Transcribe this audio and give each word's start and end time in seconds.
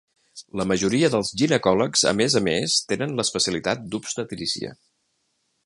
La 0.59 0.65
majoria 0.69 1.09
dels 1.15 1.29
ginecòlegs 1.41 2.05
a 2.11 2.13
més 2.21 2.37
a 2.39 2.43
més 2.47 2.79
tenen 2.93 3.13
l'especialitat 3.21 3.85
d'obstetrícia. 3.93 4.73